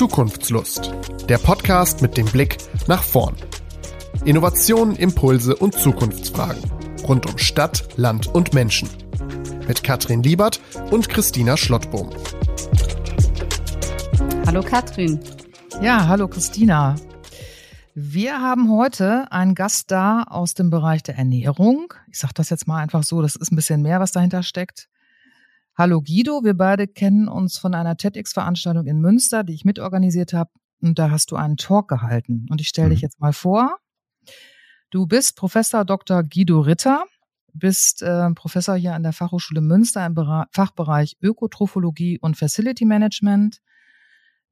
[0.00, 0.94] Zukunftslust.
[1.28, 2.56] Der Podcast mit dem Blick
[2.86, 3.36] nach vorn.
[4.24, 6.62] Innovationen, Impulse und Zukunftsfragen.
[7.06, 8.88] Rund um Stadt, Land und Menschen.
[9.68, 10.58] Mit Katrin Liebert
[10.90, 12.08] und Christina Schlottbohm.
[14.46, 15.20] Hallo Katrin.
[15.82, 16.96] Ja, hallo Christina.
[17.94, 21.92] Wir haben heute einen Gast da aus dem Bereich der Ernährung.
[22.10, 24.89] Ich sage das jetzt mal einfach so, das ist ein bisschen mehr, was dahinter steckt.
[25.76, 30.50] Hallo Guido, wir beide kennen uns von einer TEDx-Veranstaltung in Münster, die ich mitorganisiert habe.
[30.82, 32.46] Und da hast du einen Talk gehalten.
[32.50, 32.92] Und ich stelle mhm.
[32.92, 33.78] dich jetzt mal vor.
[34.90, 36.22] Du bist Professor Dr.
[36.24, 37.04] Guido Ritter,
[37.52, 43.60] bist äh, Professor hier an der Fachhochschule Münster im Bera Fachbereich Ökotrophologie und Facility Management.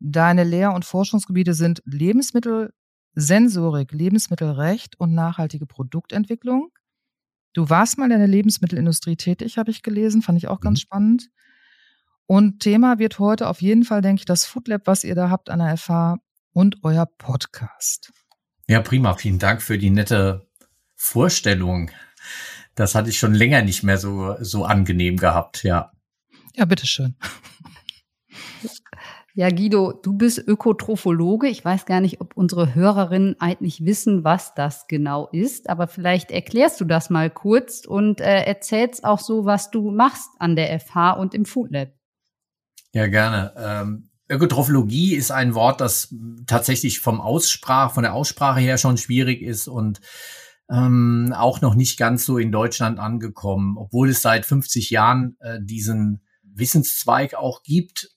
[0.00, 2.72] Deine Lehr- und Forschungsgebiete sind Lebensmittel,
[3.14, 6.70] Sensorik, Lebensmittelrecht und nachhaltige Produktentwicklung.
[7.52, 10.82] Du warst mal in der Lebensmittelindustrie tätig, habe ich gelesen, fand ich auch ganz mhm.
[10.82, 11.30] spannend.
[12.26, 15.30] Und Thema wird heute auf jeden Fall, denke ich, das Food Lab, was ihr da
[15.30, 16.18] habt an der FH
[16.52, 18.12] und euer Podcast.
[18.68, 19.14] Ja, prima.
[19.14, 20.46] Vielen Dank für die nette
[20.94, 21.90] Vorstellung.
[22.74, 25.90] Das hatte ich schon länger nicht mehr so, so angenehm gehabt, ja.
[26.54, 27.16] Ja, bitteschön.
[29.38, 31.46] Ja, Guido, du bist Ökotrophologe.
[31.46, 36.32] Ich weiß gar nicht, ob unsere Hörerinnen eigentlich wissen, was das genau ist, aber vielleicht
[36.32, 40.80] erklärst du das mal kurz und äh, erzählst auch so, was du machst an der
[40.80, 41.90] FH und im Food Lab.
[42.92, 43.54] Ja, gerne.
[43.56, 46.12] Ähm, Ökotrophologie ist ein Wort, das
[46.48, 50.00] tatsächlich vom Aussprach, von der Aussprache her schon schwierig ist und
[50.68, 55.60] ähm, auch noch nicht ganz so in Deutschland angekommen, obwohl es seit 50 Jahren äh,
[55.62, 58.08] diesen Wissenszweig auch gibt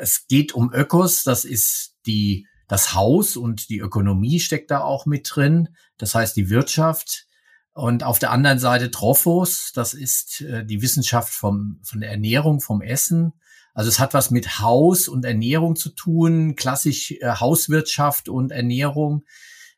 [0.00, 5.06] es geht um Ökos, das ist die, das Haus und die Ökonomie steckt da auch
[5.06, 5.68] mit drin.
[5.98, 7.26] Das heißt die Wirtschaft.
[7.72, 12.60] Und auf der anderen Seite Trophos, das ist äh, die Wissenschaft vom, von der Ernährung,
[12.60, 13.32] vom Essen.
[13.74, 19.24] Also es hat was mit Haus und Ernährung zu tun, klassisch äh, Hauswirtschaft und Ernährung.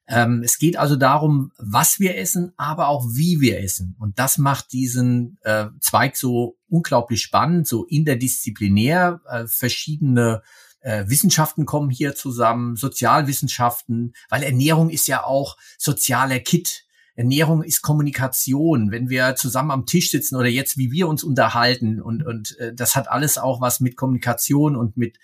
[0.08, 3.96] Ähm, es geht also darum, was wir essen, aber auch wie wir essen.
[3.98, 9.20] Und das macht diesen äh, Zweig so unglaublich spannend, so interdisziplinär.
[9.28, 10.42] Äh, verschiedene
[10.80, 16.84] äh, Wissenschaften kommen hier zusammen, Sozialwissenschaften, weil Ernährung ist ja auch sozialer Kit.
[17.14, 18.90] Ernährung ist Kommunikation.
[18.90, 22.74] Wenn wir zusammen am Tisch sitzen oder jetzt, wie wir uns unterhalten und, und äh,
[22.74, 25.18] das hat alles auch was mit Kommunikation und mit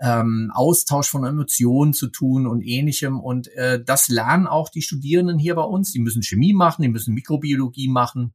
[0.00, 3.20] ähm, Austausch von Emotionen zu tun und ähnlichem.
[3.20, 5.92] Und äh, das lernen auch die Studierenden hier bei uns.
[5.92, 8.34] Die müssen Chemie machen, die müssen Mikrobiologie machen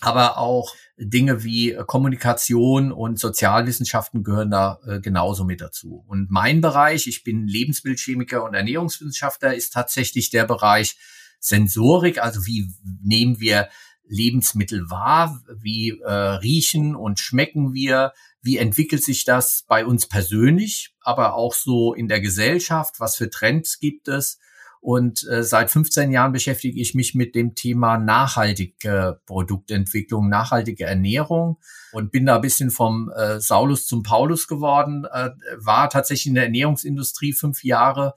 [0.00, 6.04] aber auch Dinge wie Kommunikation und Sozialwissenschaften gehören da äh, genauso mit dazu.
[6.08, 10.96] Und mein Bereich, ich bin Lebensbildchemiker und Ernährungswissenschaftler, ist tatsächlich der Bereich
[11.38, 12.70] Sensorik, also wie
[13.02, 13.68] nehmen wir
[14.10, 18.12] Lebensmittel wahr, wie äh, riechen und schmecken wir,
[18.42, 23.30] wie entwickelt sich das bei uns persönlich, aber auch so in der Gesellschaft, was für
[23.30, 24.38] Trends gibt es.
[24.82, 31.58] Und äh, seit 15 Jahren beschäftige ich mich mit dem Thema nachhaltige Produktentwicklung, nachhaltige Ernährung
[31.92, 36.34] und bin da ein bisschen vom äh, Saulus zum Paulus geworden, äh, war tatsächlich in
[36.34, 38.14] der Ernährungsindustrie fünf Jahre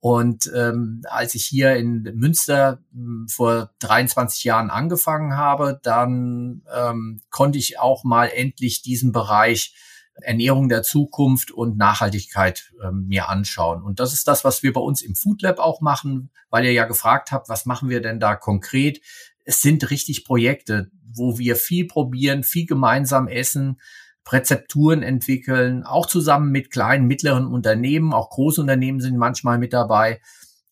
[0.00, 7.20] und ähm, als ich hier in Münster hm, vor 23 Jahren angefangen habe, dann ähm,
[7.30, 9.74] konnte ich auch mal endlich diesen Bereich
[10.22, 13.82] Ernährung der Zukunft und Nachhaltigkeit ähm, mir anschauen.
[13.82, 16.72] Und das ist das, was wir bei uns im Food Lab auch machen, weil ihr
[16.72, 19.00] ja gefragt habt, was machen wir denn da konkret?
[19.44, 23.80] Es sind richtig Projekte, wo wir viel probieren, viel gemeinsam essen,
[24.28, 30.20] Rezepturen entwickeln, auch zusammen mit kleinen, mittleren Unternehmen, auch große Unternehmen sind manchmal mit dabei.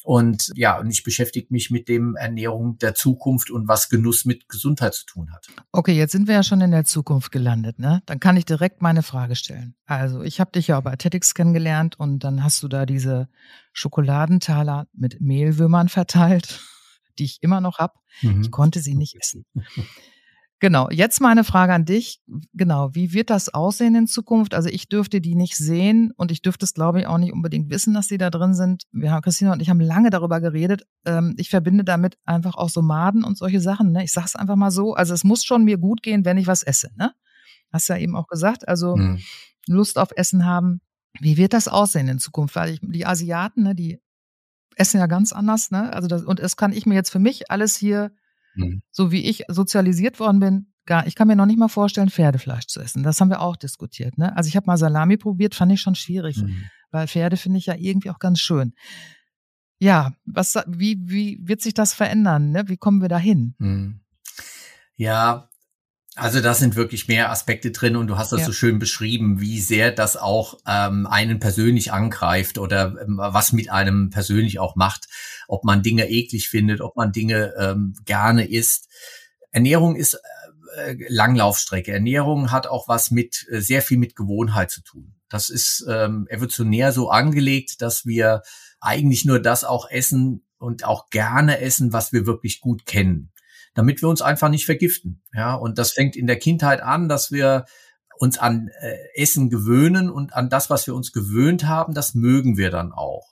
[0.05, 4.49] Und ja, und ich beschäftige mich mit dem Ernährung der Zukunft und was Genuss mit
[4.49, 5.49] Gesundheit zu tun hat.
[5.71, 8.03] Okay, jetzt sind wir ja schon in der Zukunft gelandet, ne?
[8.07, 9.75] Dann kann ich direkt meine Frage stellen.
[9.85, 13.29] Also, ich habe dich ja bei TEDx kennengelernt und dann hast du da diese
[13.75, 16.63] Schokoladentaler mit Mehlwürmern verteilt,
[17.19, 17.97] die ich immer noch hab.
[18.23, 18.41] Mhm.
[18.41, 19.45] Ich konnte sie nicht essen.
[20.61, 22.21] Genau, jetzt meine Frage an dich.
[22.53, 24.55] Genau, wie wird das aussehen in Zukunft?
[24.55, 27.71] Also ich dürfte die nicht sehen und ich dürfte es, glaube ich, auch nicht unbedingt
[27.71, 28.82] wissen, dass sie da drin sind.
[28.91, 30.82] Wir haben, Christina und ich haben lange darüber geredet.
[31.05, 33.93] Ähm, ich verbinde damit einfach auch so Maden und solche Sachen.
[33.93, 34.03] Ne?
[34.03, 34.94] Ich sage es einfach mal so.
[34.94, 36.91] Also es muss schon mir gut gehen, wenn ich was esse.
[36.97, 37.12] Ne?
[37.73, 38.67] Hast ja eben auch gesagt.
[38.67, 39.21] Also hm.
[39.69, 40.81] Lust auf Essen haben.
[41.21, 42.56] Wie wird das aussehen in Zukunft?
[42.56, 44.00] Weil ich, die Asiaten, ne, die
[44.75, 45.71] essen ja ganz anders.
[45.71, 45.93] Ne?
[45.93, 48.11] Also das, und das kann ich mir jetzt für mich alles hier
[48.58, 48.82] Mhm.
[48.90, 52.66] So wie ich sozialisiert worden bin, gar, ich kann mir noch nicht mal vorstellen, Pferdefleisch
[52.66, 53.02] zu essen.
[53.02, 54.19] Das haben wir auch diskutiert.
[54.19, 54.34] Ne?
[54.37, 56.64] Also ich habe mal Salami probiert, fand ich schon schwierig, mhm.
[56.90, 58.72] weil Pferde finde ich ja irgendwie auch ganz schön.
[59.78, 62.50] Ja, was, wie, wie wird sich das verändern?
[62.50, 62.64] Ne?
[62.69, 63.55] Wie kommen wir dahin?
[63.58, 64.00] Mhm.
[64.96, 65.49] Ja,
[66.16, 68.46] Also da sind wirklich mehr Aspekte drin und du hast das ja.
[68.46, 73.70] so schön beschrieben, wie sehr das auch ähm, einen persönlich angreift oder ähm, was mit
[73.70, 75.06] einem persönlich auch macht,
[75.49, 78.89] ob man Dinge eklig findet, ob man Dinge ähm, gerne isst.
[79.50, 80.21] Ernährung ist
[80.77, 81.93] äh, Langlaufstrecke.
[81.93, 85.17] Ernährung hat auch was mit äh, sehr viel mit Gewohnheit zu tun.
[85.29, 88.43] Das ist ähm, evolutionär so angelegt, dass wir
[88.81, 93.33] eigentlich nur das auch essen und auch gerne essen, was wir wirklich gut kennen
[93.75, 95.23] damit wir uns einfach nicht vergiften.
[95.33, 97.65] Ja, und das fängt in der Kindheit an, dass wir
[98.19, 102.56] uns an äh, Essen gewöhnen und an das, was wir uns gewöhnt haben, das mögen
[102.56, 103.29] wir dann auch.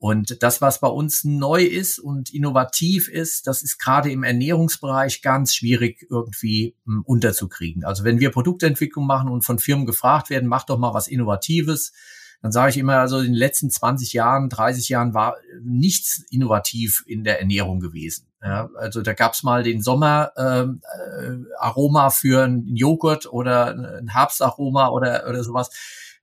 [0.00, 5.20] Und das, was bei uns neu ist und innovativ ist, das ist gerade im Ernährungsbereich
[5.20, 7.84] ganz schwierig irgendwie hm, unterzukriegen.
[7.84, 11.92] Also wenn wir Produktentwicklung machen und von Firmen gefragt werden, mach doch mal was Innovatives,
[12.40, 17.04] dann sage ich immer, also in den letzten 20 Jahren, 30 Jahren war nichts innovativ
[17.06, 18.26] in der Ernährung gewesen.
[18.42, 20.80] Ja, also da gab's mal den Sommeraroma
[21.26, 25.68] ähm, äh, für einen Joghurt oder ein Herbstaroma oder, oder sowas.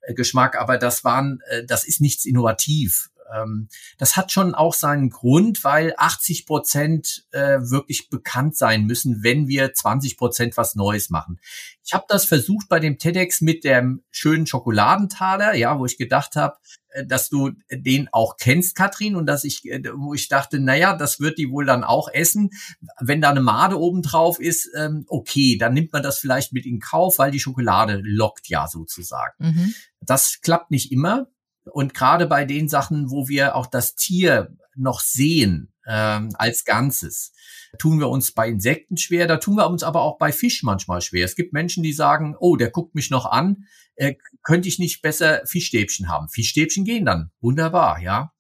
[0.02, 3.12] Äh, Geschmack, aber das waren, äh, das ist nichts innovativ.
[3.34, 9.24] Ähm, das hat schon auch seinen Grund, weil 80 Prozent äh, wirklich bekannt sein müssen,
[9.24, 11.40] wenn wir 20 Prozent was Neues machen.
[11.86, 16.36] Ich habe das versucht bei dem TEDx mit dem schönen Schokoladentaler, ja, wo ich gedacht
[16.36, 16.58] habe,
[16.90, 20.96] äh, dass du den auch kennst, Katrin, und dass ich, äh, wo ich dachte, naja,
[20.96, 22.50] das wird die wohl dann auch essen.
[23.00, 26.66] Wenn da eine Made oben drauf ist, ähm, okay, dann nimmt man das vielleicht mit
[26.66, 29.34] in Kauf, weil die Schokolade lockt ja sozusagen.
[29.40, 29.74] Mhm.
[30.02, 31.28] Das klappt nicht immer.
[31.72, 37.34] Und gerade bei den Sachen, wo wir auch das Tier noch sehen ähm, als Ganzes,
[37.78, 41.02] tun wir uns bei Insekten schwer, da tun wir uns aber auch bei Fisch manchmal
[41.02, 41.26] schwer.
[41.26, 43.66] Es gibt Menschen, die sagen, oh, der guckt mich noch an,
[43.96, 46.30] äh, könnte ich nicht besser Fischstäbchen haben?
[46.30, 48.32] Fischstäbchen gehen dann, wunderbar, ja.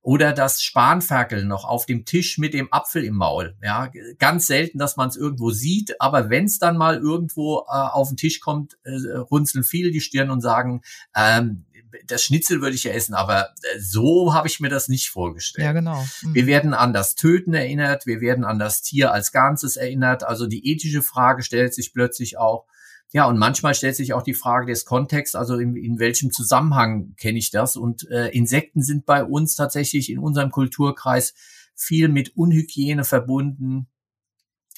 [0.00, 3.56] Oder das Spanferkel noch auf dem Tisch mit dem Apfel im Maul.
[3.62, 7.72] Ja, ganz selten, dass man es irgendwo sieht, aber wenn es dann mal irgendwo äh,
[7.72, 10.82] auf den Tisch kommt, äh, runzeln viele die Stirn und sagen,
[11.14, 11.66] ähm,
[12.06, 15.64] das Schnitzel würde ich ja essen, aber äh, so habe ich mir das nicht vorgestellt.
[15.64, 16.04] Ja, genau.
[16.22, 16.34] Mhm.
[16.34, 20.24] Wir werden an das Töten erinnert, wir werden an das Tier als Ganzes erinnert.
[20.24, 22.66] Also die ethische Frage stellt sich plötzlich auch.
[23.10, 27.14] Ja, und manchmal stellt sich auch die Frage des Kontexts, also in, in welchem Zusammenhang
[27.16, 27.76] kenne ich das?
[27.76, 31.32] Und äh, Insekten sind bei uns tatsächlich in unserem Kulturkreis
[31.74, 33.88] viel mit Unhygiene verbunden,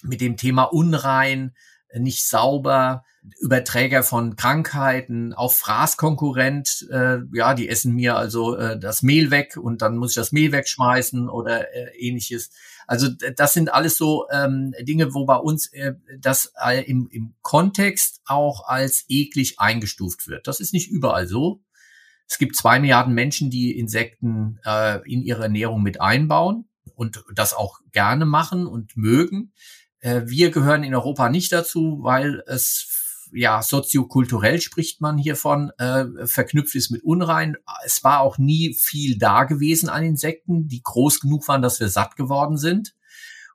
[0.02, 1.54] mit dem Thema unrein,
[1.98, 3.04] nicht sauber,
[3.38, 9.58] Überträger von Krankheiten, auch Fraßkonkurrent, äh, ja, die essen mir also äh, das Mehl weg
[9.60, 12.50] und dann muss ich das Mehl wegschmeißen oder äh, ähnliches.
[12.86, 17.34] Also das sind alles so ähm, Dinge, wo bei uns äh, das äh, im, im
[17.42, 20.46] Kontext auch als eklig eingestuft wird.
[20.46, 21.62] Das ist nicht überall so.
[22.26, 27.54] Es gibt zwei Milliarden Menschen, die Insekten äh, in ihre Ernährung mit einbauen und das
[27.54, 29.52] auch gerne machen und mögen.
[30.00, 36.26] Äh, wir gehören in Europa nicht dazu, weil es ja soziokulturell spricht man hiervon, äh,
[36.26, 37.56] verknüpft ist mit Unrein.
[37.84, 41.88] Es war auch nie viel da gewesen an Insekten, die groß genug waren, dass wir
[41.88, 42.94] satt geworden sind.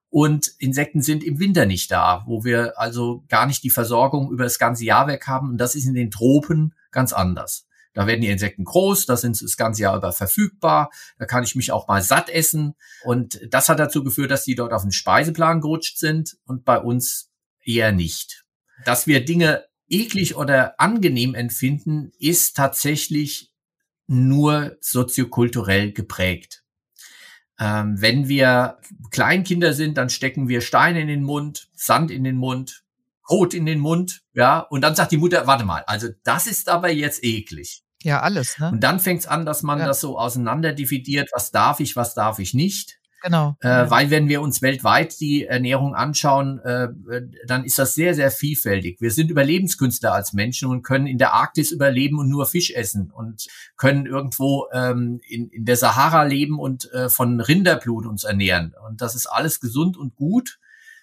[0.09, 4.45] Und Insekten sind im Winter nicht da, wo wir also gar nicht die Versorgung über
[4.45, 5.49] das ganze Jahr weg haben.
[5.49, 7.67] Und das ist in den Tropen ganz anders.
[7.95, 11.43] Da werden die Insekten groß, da sind sie das ganze Jahr über verfügbar, da kann
[11.43, 12.75] ich mich auch mal satt essen.
[13.03, 16.77] Und das hat dazu geführt, dass die dort auf den Speiseplan gerutscht sind und bei
[16.77, 17.31] uns
[17.63, 18.43] eher nicht.
[18.83, 23.53] Dass wir Dinge eklig oder angenehm empfinden, ist tatsächlich
[24.07, 26.63] nur soziokulturell geprägt.
[27.57, 28.79] Ähm, wenn wir
[29.11, 32.83] Kleinkinder sind, dann stecken wir Steine in den Mund, Sand in den Mund,
[33.21, 36.69] Kot in den Mund, ja, und dann sagt die Mutter, warte mal, also das ist
[36.69, 37.84] aber jetzt eklig.
[38.05, 38.59] Ja, alles.
[38.59, 38.69] Ne?
[38.69, 39.87] Und dann fängt es an, dass man ja.
[39.87, 42.99] das so auseinander dividiert, was darf ich, was darf ich nicht.
[43.23, 43.57] Genau.
[43.61, 46.89] Äh, weil wenn wir uns weltweit die Ernährung anschauen, äh,
[47.47, 49.01] dann ist das sehr, sehr vielfältig.
[49.01, 53.09] Wir sind Überlebenskünstler als Menschen und können in der Arktis überleben und nur Fisch essen
[53.09, 58.75] und können irgendwo ähm, in, in der Sahara leben und äh, von Rinderblut uns ernähren.
[58.87, 60.59] Und das ist alles gesund und gut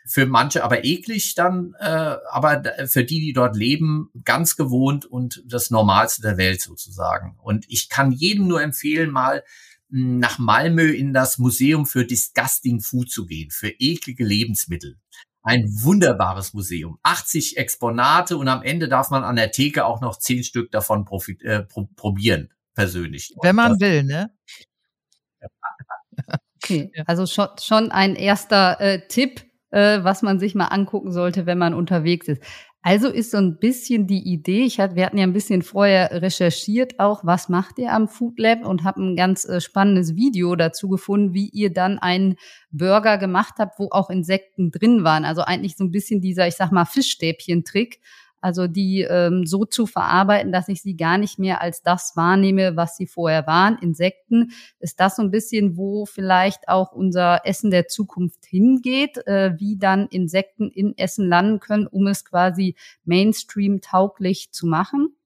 [0.06, 5.42] für manche aber eklig dann, äh, aber für die, die dort leben, ganz gewohnt und
[5.46, 7.36] das Normalste der Welt sozusagen.
[7.42, 9.44] Und ich kann jedem nur empfehlen, mal
[9.90, 14.98] hm, nach Malmö in das Museum für Disgusting Food zu gehen, für eklige Lebensmittel.
[15.44, 16.98] Ein wunderbares Museum.
[17.02, 21.04] 80 Exponate und am Ende darf man an der Theke auch noch zehn Stück davon
[21.04, 23.34] profit, äh, pro, probieren, persönlich.
[23.42, 24.30] Wenn man will, ne?
[26.62, 31.46] Okay, also schon, schon ein erster äh, Tipp, äh, was man sich mal angucken sollte,
[31.46, 32.42] wenn man unterwegs ist.
[32.84, 36.20] Also ist so ein bisschen die Idee, ich hatte, wir hatten ja ein bisschen vorher
[36.20, 40.56] recherchiert auch, was macht ihr am Food Lab und habe ein ganz äh, spannendes Video
[40.56, 42.34] dazu gefunden, wie ihr dann einen
[42.72, 45.24] Burger gemacht habt, wo auch Insekten drin waren.
[45.24, 48.00] Also eigentlich so ein bisschen dieser, ich sag mal, Fischstäbchen-Trick.
[48.42, 52.76] Also die ähm, so zu verarbeiten, dass ich sie gar nicht mehr als das wahrnehme,
[52.76, 53.78] was sie vorher waren.
[53.80, 59.54] Insekten, ist das so ein bisschen, wo vielleicht auch unser Essen der Zukunft hingeht, äh,
[59.58, 65.16] wie dann Insekten in Essen landen können, um es quasi Mainstream-tauglich zu machen?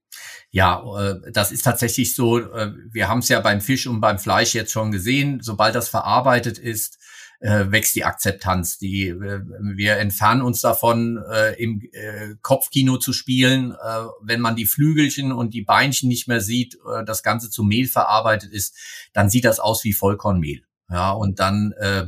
[0.51, 2.39] Ja, äh, das ist tatsächlich so.
[2.39, 5.41] Äh, wir haben es ja beim Fisch und beim Fleisch jetzt schon gesehen.
[5.43, 6.99] Sobald das verarbeitet ist,
[7.47, 8.76] äh, wächst die Akzeptanz.
[8.79, 14.57] Die, äh, wir entfernen uns davon, äh, im äh, Kopfkino zu spielen, äh, wenn man
[14.57, 18.76] die Flügelchen und die Beinchen nicht mehr sieht, äh, das Ganze zu Mehl verarbeitet ist,
[19.12, 20.62] dann sieht das aus wie Vollkornmehl.
[20.91, 22.07] Ja, und dann äh,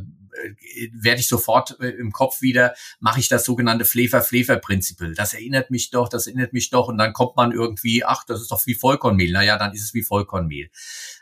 [0.93, 5.15] werde ich sofort äh, im Kopf wieder, mache ich das sogenannte Flefer-Flefer-Prinzip.
[5.17, 6.89] Das erinnert mich doch, das erinnert mich doch.
[6.89, 9.33] Und dann kommt man irgendwie, ach, das ist doch wie Vollkornmehl.
[9.33, 10.71] Naja, dann ist es wie Vollkornmehl.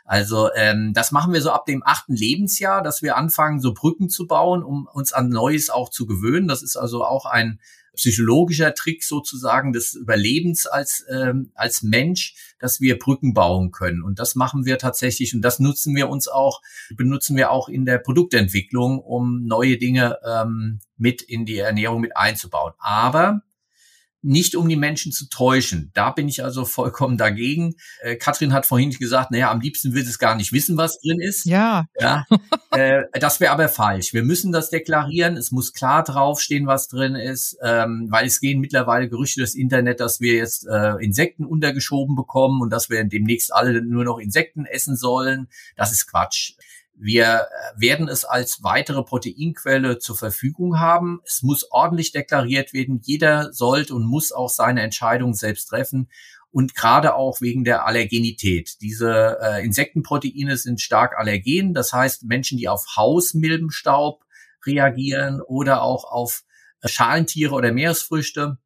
[0.05, 4.09] Also ähm, das machen wir so ab dem achten Lebensjahr, dass wir anfangen, so Brücken
[4.09, 6.47] zu bauen, um uns an Neues auch zu gewöhnen.
[6.47, 7.59] Das ist also auch ein
[7.97, 14.01] psychologischer Trick sozusagen des Überlebens als, ähm, als Mensch, dass wir Brücken bauen können.
[14.01, 16.61] Und das machen wir tatsächlich und das nutzen wir uns auch,
[16.95, 22.15] benutzen wir auch in der Produktentwicklung, um neue Dinge ähm, mit in die Ernährung mit
[22.15, 22.73] einzubauen.
[22.79, 23.41] Aber
[24.27, 25.89] nicht um die Menschen zu täuschen.
[25.93, 27.75] Da bin ich also vollkommen dagegen.
[28.01, 31.21] Äh, Katrin hat vorhin gesagt, naja, am liebsten will es gar nicht wissen, was drin
[31.21, 31.45] ist.
[31.45, 31.85] Ja.
[31.97, 32.25] ja
[32.71, 34.13] äh, das wäre aber falsch.
[34.13, 35.37] Wir müssen das deklarieren.
[35.37, 40.01] Es muss klar draufstehen, was drin ist, ähm, weil es gehen mittlerweile Gerüchte des Internet,
[40.01, 44.65] dass wir jetzt äh, Insekten untergeschoben bekommen und dass wir demnächst alle nur noch Insekten
[44.65, 45.47] essen sollen.
[45.77, 46.53] Das ist Quatsch.
[46.99, 51.21] Wir äh, werden es als weitere Proteinquelle zur Verfügung haben.
[51.25, 52.99] Es muss ordentlich deklariert werden.
[53.03, 56.09] Jeder sollte und muss auch seine Entscheidung selbst treffen.
[56.49, 58.81] Und gerade auch wegen der Allergenität.
[58.81, 61.75] Diese äh, Insektenproteine sind stark allergen.
[61.75, 64.25] Das heißt, Menschen, die auf Hausmilbenstaub
[64.65, 66.43] reagieren oder auch auf
[66.81, 68.57] äh, Schalentiere oder Meeresfrüchte,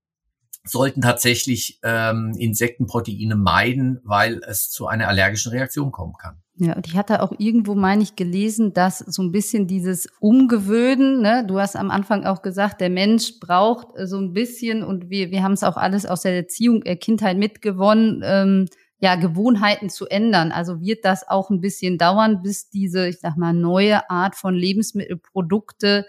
[0.63, 6.41] sollten tatsächlich ähm, Insektenproteine meiden, weil es zu einer allergischen Reaktion kommen kann.
[6.56, 11.22] Ja, und ich hatte auch irgendwo, meine ich, gelesen, dass so ein bisschen dieses Umgewöhnen,
[11.22, 15.10] ne, du hast am Anfang auch gesagt, der Mensch braucht äh, so ein bisschen, und
[15.10, 18.68] wir, wir haben es auch alles aus der Erziehung, der Kindheit mitgewonnen, ähm,
[19.00, 20.51] ja, Gewohnheiten zu ändern.
[20.51, 24.53] Also wird das auch ein bisschen dauern, bis diese, ich sag mal, neue Art von
[24.53, 26.06] Lebensmittelprodukte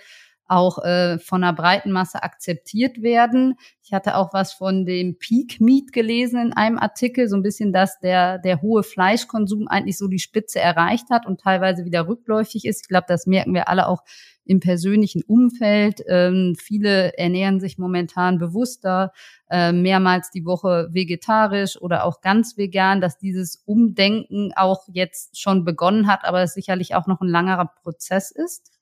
[0.53, 3.55] auch äh, von einer breiten Masse akzeptiert werden.
[3.83, 7.73] Ich hatte auch was von dem Peak Meat gelesen in einem Artikel, so ein bisschen,
[7.73, 12.67] dass der, der hohe Fleischkonsum eigentlich so die Spitze erreicht hat und teilweise wieder rückläufig
[12.67, 12.83] ist.
[12.83, 14.03] Ich glaube, das merken wir alle auch
[14.45, 16.03] im persönlichen Umfeld.
[16.07, 19.13] Ähm, viele ernähren sich momentan bewusster,
[19.51, 25.65] äh, mehrmals die Woche vegetarisch oder auch ganz vegan, dass dieses Umdenken auch jetzt schon
[25.65, 28.73] begonnen hat, aber es sicherlich auch noch ein langerer Prozess ist.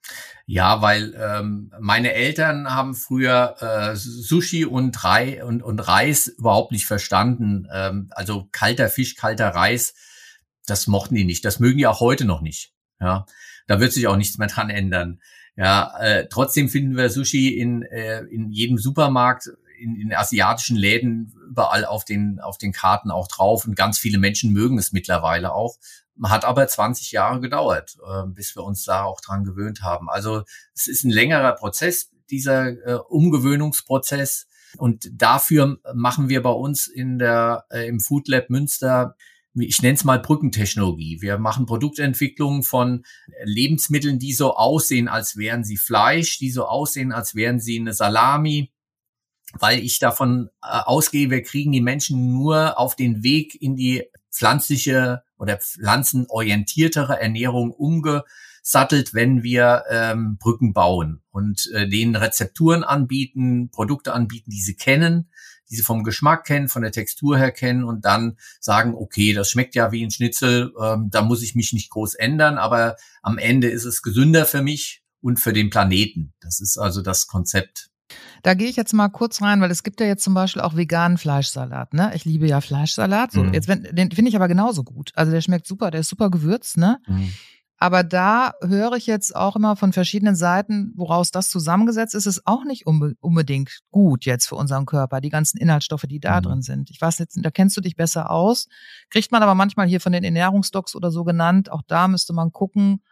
[0.47, 6.73] Ja, weil ähm, meine Eltern haben früher äh, Sushi und, Rei und, und Reis überhaupt
[6.73, 7.69] nicht verstanden.
[7.73, 9.95] Ähm, also kalter Fisch, kalter Reis,
[10.67, 11.45] das mochten die nicht.
[11.45, 12.73] Das mögen die auch heute noch nicht.
[13.00, 13.26] Ja,
[13.67, 15.21] da wird sich auch nichts mehr dran ändern.
[15.57, 21.35] Ja, äh, trotzdem finden wir Sushi in, äh, in jedem Supermarkt, in, in asiatischen Läden
[21.49, 25.52] überall auf den, auf den Karten auch drauf und ganz viele Menschen mögen es mittlerweile
[25.52, 25.76] auch.
[26.23, 30.09] Hat aber 20 Jahre gedauert, äh, bis wir uns da auch dran gewöhnt haben.
[30.11, 34.47] Also es ist ein längerer Prozess, dieser äh, Umgewöhnungsprozess.
[34.76, 39.16] Und dafür machen wir bei uns in der, äh, im Food Lab Münster
[39.54, 41.21] ich nenne es mal Brückentechnologie.
[41.21, 43.04] Wir machen Produktentwicklung von
[43.42, 47.92] Lebensmitteln, die so aussehen, als wären sie Fleisch, die so aussehen, als wären sie eine
[47.92, 48.73] Salami,
[49.59, 54.04] weil ich davon äh, ausgehe, wir kriegen die Menschen nur auf den Weg in die
[54.30, 63.71] pflanzliche oder pflanzenorientiertere Ernährung umgesattelt, wenn wir ähm, Brücken bauen und äh, denen Rezepturen anbieten,
[63.71, 65.28] Produkte anbieten, die sie kennen
[65.71, 69.50] die sie vom Geschmack kennen, von der Textur her kennen und dann sagen, okay, das
[69.50, 73.39] schmeckt ja wie ein Schnitzel, ähm, da muss ich mich nicht groß ändern, aber am
[73.39, 76.33] Ende ist es gesünder für mich und für den Planeten.
[76.41, 77.91] Das ist also das Konzept.
[78.43, 80.77] Da gehe ich jetzt mal kurz rein, weil es gibt ja jetzt zum Beispiel auch
[80.77, 81.95] veganen Fleischsalat.
[81.95, 82.11] Ne?
[82.15, 83.33] Ich liebe ja Fleischsalat.
[83.33, 83.55] So, mhm.
[83.55, 85.12] jetzt, wenn, den finde ich aber genauso gut.
[85.15, 86.77] Also der schmeckt super, der ist super gewürzt.
[86.77, 86.99] Ne?
[87.07, 87.33] Mhm.
[87.83, 92.47] Aber da höre ich jetzt auch immer von verschiedenen Seiten, woraus das zusammengesetzt ist, ist
[92.47, 96.45] auch nicht unbedingt gut jetzt für unseren Körper, die ganzen Inhaltsstoffe, die da mhm.
[96.45, 96.91] drin sind.
[96.91, 98.69] Ich weiß jetzt, da kennst du dich besser aus.
[99.09, 101.73] Kriegt man aber manchmal hier von den Ernährungsdocs oder so genannt.
[101.73, 103.03] Auch da müsste man gucken,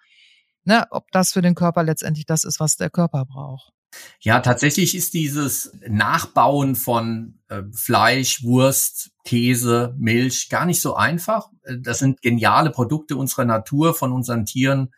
[0.65, 3.73] ne, ob das für den Körper letztendlich das ist, was der Körper braucht.
[4.21, 11.49] Ja, tatsächlich ist dieses Nachbauen von äh, Fleisch, Wurst, Käse, Milch gar nicht so einfach.
[11.63, 14.93] Äh, das sind geniale Produkte unserer Natur, von unseren Tieren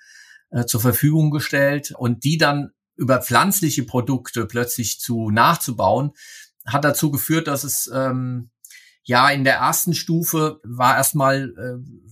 [0.50, 6.12] äh, zur Verfügung gestellt und die dann über pflanzliche Produkte plötzlich zu nachzubauen,
[6.66, 8.50] hat dazu geführt, dass es ähm,
[9.04, 12.11] ja in der ersten Stufe war erstmal äh,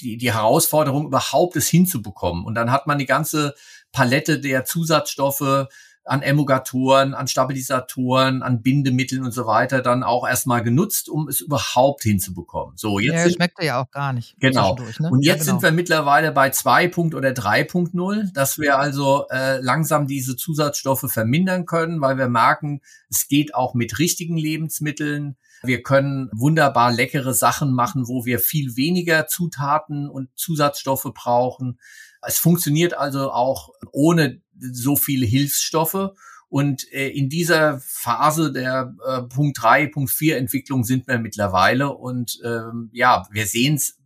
[0.00, 2.44] die, die Herausforderung, überhaupt es hinzubekommen.
[2.44, 3.54] Und dann hat man die ganze
[3.90, 5.66] Palette der Zusatzstoffe
[6.08, 11.40] an Emulgatoren, an Stabilisatoren, an Bindemitteln und so weiter dann auch erstmal genutzt, um es
[11.40, 12.76] überhaupt hinzubekommen.
[12.76, 14.34] So, jetzt ja, schmeckt er ja auch gar nicht.
[14.40, 14.76] Genau.
[14.98, 15.10] Ne?
[15.10, 15.44] Und jetzt ja, genau.
[15.44, 16.94] sind wir mittlerweile bei 2.
[17.14, 23.28] oder 3.0, dass wir also äh, langsam diese Zusatzstoffe vermindern können, weil wir merken, es
[23.28, 25.36] geht auch mit richtigen Lebensmitteln.
[25.62, 31.78] Wir können wunderbar leckere Sachen machen, wo wir viel weniger Zutaten und Zusatzstoffe brauchen.
[32.22, 36.10] Es funktioniert also auch ohne so viele Hilfsstoffe.
[36.48, 41.90] Und äh, in dieser Phase der äh, Punkt 3, Punkt 4 Entwicklung sind wir mittlerweile.
[41.90, 43.98] Und ähm, ja, wir sehen es,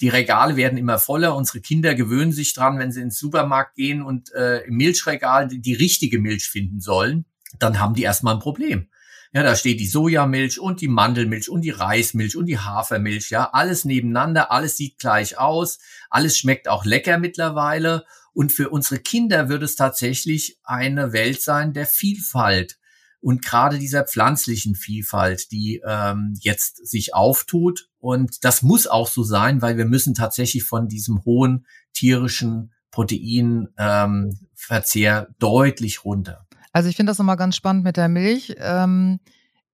[0.00, 1.34] die Regale werden immer voller.
[1.36, 5.60] Unsere Kinder gewöhnen sich dran, wenn sie ins Supermarkt gehen und äh, im Milchregal die,
[5.60, 7.24] die richtige Milch finden sollen,
[7.58, 8.88] dann haben die erstmal ein Problem.
[9.32, 13.50] Ja, da steht die Sojamilch und die Mandelmilch und die Reismilch und die Hafermilch, ja,
[13.52, 15.78] alles nebeneinander, alles sieht gleich aus,
[16.08, 18.04] alles schmeckt auch lecker mittlerweile.
[18.32, 22.80] Und für unsere Kinder wird es tatsächlich eine Welt sein der Vielfalt
[23.20, 27.90] und gerade dieser pflanzlichen Vielfalt, die ähm, jetzt sich auftut.
[27.98, 35.26] Und das muss auch so sein, weil wir müssen tatsächlich von diesem hohen tierischen Proteinverzehr
[35.28, 36.46] ähm, deutlich runter.
[36.72, 38.54] Also ich finde das nochmal ganz spannend mit der Milch.
[38.56, 39.20] Ähm,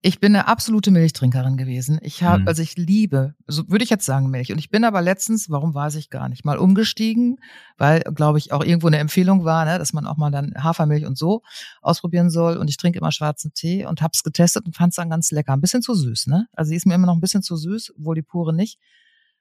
[0.06, 1.98] ich bin eine absolute Milchtrinkerin gewesen.
[2.00, 2.48] Ich habe, mhm.
[2.48, 4.52] also ich liebe, so würde ich jetzt sagen Milch.
[4.52, 7.38] Und ich bin aber letztens, warum weiß ich gar nicht, mal umgestiegen,
[7.76, 11.06] weil, glaube ich, auch irgendwo eine Empfehlung war, ne, dass man auch mal dann Hafermilch
[11.06, 11.42] und so
[11.82, 12.56] ausprobieren soll.
[12.56, 15.32] Und ich trinke immer schwarzen Tee und habe es getestet und fand es dann ganz
[15.32, 15.52] lecker.
[15.52, 16.46] Ein bisschen zu süß, ne?
[16.52, 18.78] Also sie ist mir immer noch ein bisschen zu süß, wohl die pure nicht.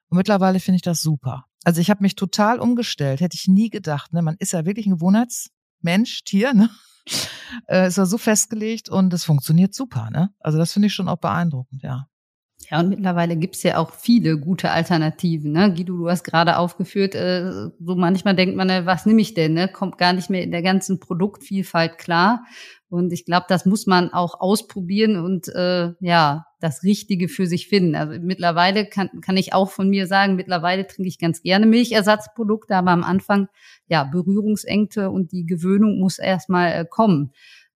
[0.09, 1.45] Und mittlerweile finde ich das super.
[1.63, 4.13] Also ich habe mich total umgestellt, hätte ich nie gedacht.
[4.13, 4.23] Ne?
[4.23, 6.71] Man ist ja wirklich ein Gewohnheitsmensch, Tier, ne?
[7.67, 10.33] Äh, ist ja so festgelegt und es funktioniert super, ne?
[10.39, 12.07] Also das finde ich schon auch beeindruckend, ja.
[12.69, 15.51] Ja, und mittlerweile gibt's ja auch viele gute Alternativen.
[15.51, 15.73] Ne?
[15.73, 19.53] Guido, du hast gerade aufgeführt, äh, so manchmal denkt man, äh, was nehme ich denn?
[19.53, 19.67] Ne?
[19.67, 22.43] Kommt gar nicht mehr in der ganzen Produktvielfalt klar.
[22.89, 27.67] Und ich glaube, das muss man auch ausprobieren und äh, ja, das Richtige für sich
[27.67, 27.95] finden.
[27.95, 32.75] Also mittlerweile kann, kann ich auch von mir sagen, mittlerweile trinke ich ganz gerne Milchersatzprodukte,
[32.75, 33.47] aber am Anfang,
[33.87, 37.31] ja, Berührungsengte und die Gewöhnung muss erstmal äh, kommen.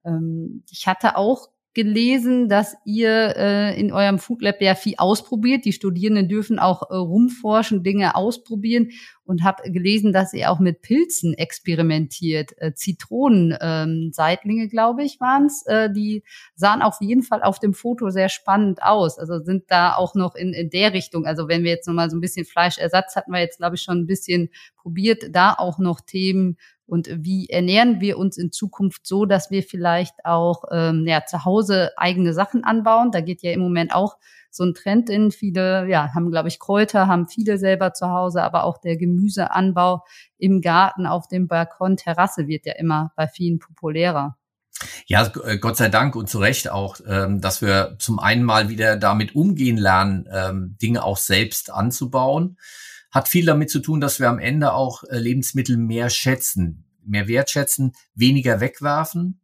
[0.06, 5.66] Ähm, ich hatte auch gelesen, dass ihr äh, in eurem Food Lab ja viel ausprobiert.
[5.66, 8.90] Die Studierenden dürfen auch äh, rumforschen, Dinge ausprobieren
[9.24, 12.54] und habe gelesen, dass ihr auch mit Pilzen experimentiert.
[12.58, 15.64] Äh, Zitronenseitlinge, ähm, glaube ich, waren es.
[15.68, 16.24] Äh, die
[16.56, 19.20] sahen auf jeden Fall auf dem Foto sehr spannend aus.
[19.20, 21.26] Also sind da auch noch in, in der Richtung.
[21.26, 24.00] Also wenn wir jetzt nochmal so ein bisschen Fleischersatz hatten wir jetzt, glaube ich, schon
[24.00, 26.58] ein bisschen probiert, da auch noch Themen
[26.90, 31.46] und wie ernähren wir uns in Zukunft so, dass wir vielleicht auch ähm, ja, zu
[31.46, 33.12] Hause eigene Sachen anbauen.
[33.12, 34.18] Da geht ja im Moment auch
[34.50, 35.32] so ein Trend in.
[35.32, 40.04] Viele ja, haben, glaube ich, Kräuter, haben viele selber zu Hause, aber auch der Gemüseanbau
[40.38, 44.38] im Garten, auf dem Balkon, Terrasse wird ja immer bei vielen populärer.
[45.08, 48.70] Ja, äh, Gott sei Dank und zu Recht auch, ähm, dass wir zum einen mal
[48.70, 52.58] wieder damit umgehen lernen, ähm, Dinge auch selbst anzubauen
[53.12, 57.28] hat viel damit zu tun, dass wir am Ende auch äh, Lebensmittel mehr schätzen, mehr
[57.28, 59.42] wertschätzen, weniger wegwerfen.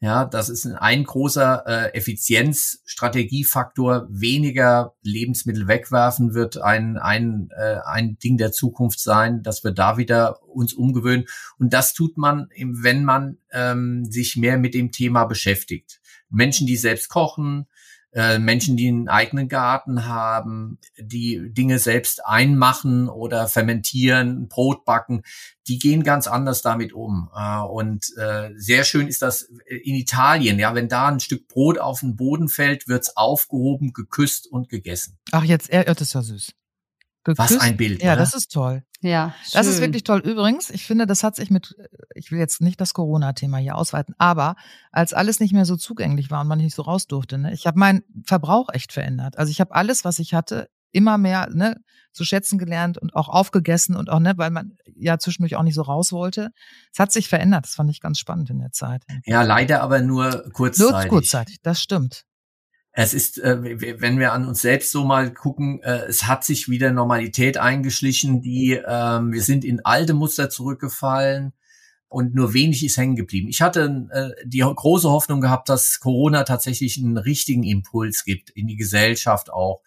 [0.00, 4.06] Ja, das ist ein großer äh, Effizienzstrategiefaktor.
[4.08, 9.96] Weniger Lebensmittel wegwerfen wird ein, ein, äh, ein Ding der Zukunft sein, dass wir da
[9.96, 11.24] wieder uns umgewöhnen.
[11.58, 16.00] Und das tut man, wenn man ähm, sich mehr mit dem Thema beschäftigt.
[16.30, 17.66] Menschen, die selbst kochen,
[18.12, 25.22] äh, Menschen, die einen eigenen Garten haben, die Dinge selbst einmachen oder fermentieren, Brot backen,
[25.66, 27.30] die gehen ganz anders damit um.
[27.36, 30.58] Äh, und äh, sehr schön ist das in Italien.
[30.58, 35.18] Ja, wenn da ein Stück Brot auf den Boden fällt, wird's aufgehoben, geküsst und gegessen.
[35.32, 36.52] Ach, jetzt, das ist ja süß.
[37.28, 37.56] Geküsst.
[37.56, 38.02] Was ein Bild.
[38.02, 38.20] Ja, oder?
[38.20, 38.82] das ist toll.
[39.02, 40.20] Ja, das ist wirklich toll.
[40.20, 41.76] Übrigens, ich finde, das hat sich mit,
[42.14, 44.56] ich will jetzt nicht das Corona-Thema hier ausweiten, aber
[44.92, 47.66] als alles nicht mehr so zugänglich war und man nicht so raus durfte, ne, ich
[47.66, 49.36] habe meinen Verbrauch echt verändert.
[49.36, 51.76] Also ich habe alles, was ich hatte, immer mehr ne,
[52.12, 55.74] zu schätzen gelernt und auch aufgegessen und auch, ne, weil man ja zwischendurch auch nicht
[55.74, 56.48] so raus wollte.
[56.94, 57.66] Es hat sich verändert.
[57.66, 59.02] Das fand ich ganz spannend in der Zeit.
[59.26, 61.10] Ja, leider aber nur kurzzeitig.
[61.10, 62.24] Nur kurzzeitig, das stimmt
[62.92, 66.68] es ist, äh, wenn wir an uns selbst so mal gucken, äh, es hat sich
[66.68, 71.52] wieder Normalität eingeschlichen, die, ähm, wir sind in alte Muster zurückgefallen.
[72.10, 73.48] und nur wenig ist hängen geblieben.
[73.48, 78.66] Ich hatte äh, die große Hoffnung gehabt, dass Corona tatsächlich einen richtigen Impuls gibt in
[78.66, 79.82] die Gesellschaft auch,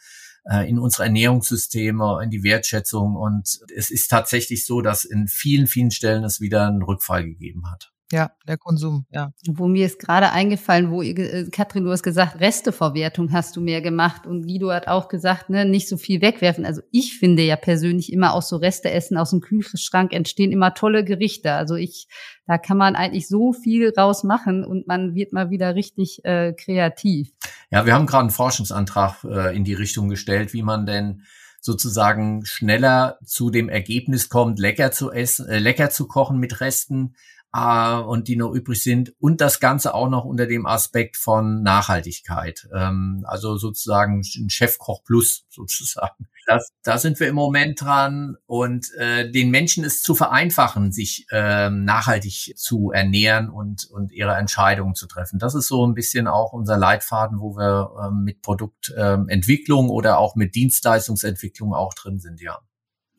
[0.46, 3.16] äh, in unsere Ernährungssysteme, in die Wertschätzung.
[3.16, 7.70] Und es ist tatsächlich so, dass in vielen, vielen Stellen es wieder einen Rückfall gegeben
[7.72, 7.92] hat.
[8.12, 9.32] Ja, der Konsum, ja.
[9.48, 13.62] Wo mir ist gerade eingefallen, wo ihr, äh, Katrin, du hast gesagt, Resteverwertung hast du
[13.62, 16.66] mehr gemacht und Guido hat auch gesagt, ne, nicht so viel wegwerfen.
[16.66, 20.74] Also ich finde ja persönlich immer auch so Reste essen aus dem Kühlschrank entstehen immer
[20.74, 21.54] tolle Gerichte.
[21.54, 22.08] Also ich,
[22.48, 27.30] da kann man eigentlich so viel rausmachen und man wird mal wieder richtig äh, kreativ.
[27.70, 31.24] Ja, wir haben gerade einen Forschungsantrag äh, in die Richtung gestellt, wie man denn
[31.62, 37.16] sozusagen schneller zu dem Ergebnis kommt, lecker zu essen, äh, lecker zu kochen mit Resten,
[37.54, 41.64] äh, und die noch übrig sind und das Ganze auch noch unter dem Aspekt von
[41.64, 42.68] Nachhaltigkeit.
[42.74, 46.28] Ähm, also sozusagen ein Chefkoch Plus sozusagen.
[46.48, 51.28] Das, da sind wir im Moment dran und äh, den Menschen es zu vereinfachen, sich
[51.32, 55.38] ähm, nachhaltig zu ernähren und, und ihre Entscheidungen zu treffen.
[55.38, 60.18] Das ist so ein bisschen auch unser Leitfaden, wo wir ähm, mit Produktentwicklung ähm, oder
[60.18, 62.60] auch mit Dienstleistungsentwicklung auch drin sind, ja.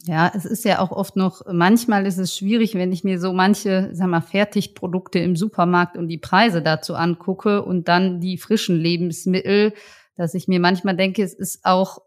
[0.04, 3.32] Ja, es ist ja auch oft noch, manchmal ist es schwierig, wenn ich mir so
[3.32, 8.76] manche, sag mal, Fertigprodukte im Supermarkt und die Preise dazu angucke und dann die frischen
[8.76, 9.74] Lebensmittel,
[10.16, 11.98] dass ich mir manchmal denke, es ist auch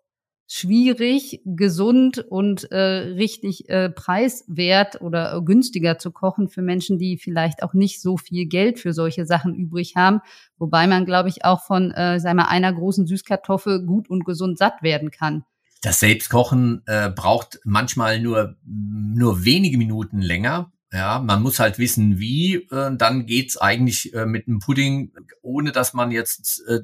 [0.47, 7.17] schwierig, gesund und äh, richtig äh, preiswert oder äh, günstiger zu kochen für Menschen, die
[7.17, 10.19] vielleicht auch nicht so viel Geld für solche Sachen übrig haben.
[10.57, 14.57] Wobei man, glaube ich, auch von, äh, sag mal, einer großen Süßkartoffel gut und gesund
[14.57, 15.45] satt werden kann
[15.85, 20.71] das Selbstkochen äh, braucht manchmal nur, nur wenige Minuten länger.
[20.91, 22.55] Ja, man muss halt wissen, wie.
[22.71, 25.11] Äh, dann geht's eigentlich äh, mit einem Pudding,
[25.43, 26.79] ohne dass man jetzt äh,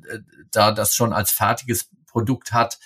[0.52, 2.78] da das schon als fertiges Produkt hat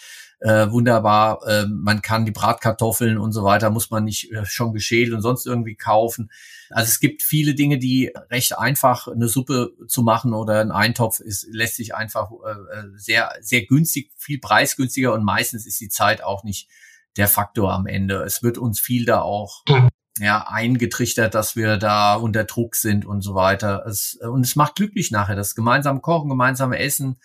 [0.45, 1.39] äh, wunderbar.
[1.47, 5.21] Äh, man kann die Bratkartoffeln und so weiter, muss man nicht äh, schon geschält und
[5.21, 6.29] sonst irgendwie kaufen.
[6.69, 11.19] Also es gibt viele Dinge, die recht einfach eine Suppe zu machen oder ein Eintopf
[11.19, 15.89] ist, lässt sich einfach äh, äh, sehr, sehr günstig, viel preisgünstiger und meistens ist die
[15.89, 16.69] Zeit auch nicht
[17.17, 18.21] der Faktor am Ende.
[18.21, 19.63] Es wird uns viel da auch
[20.19, 23.83] ja, eingetrichtert, dass wir da unter Druck sind und so weiter.
[23.87, 27.17] Es, und es macht glücklich nachher, das gemeinsame Kochen, gemeinsame Essen,